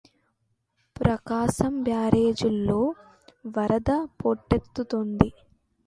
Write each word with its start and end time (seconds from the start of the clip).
ప్రకాశం 0.95 1.83
బ్యారేజిలోకి 1.83 2.99
వరద 3.55 3.89
పోటెత్తుతోంది 4.19 5.29